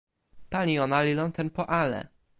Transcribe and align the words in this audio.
pali 0.51 0.73
ona 0.83 0.99
li 1.05 1.13
lon 1.19 1.31
tenpo 1.37 1.61
ale. 1.81 2.01